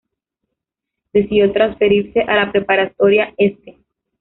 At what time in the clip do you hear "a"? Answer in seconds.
2.21-2.35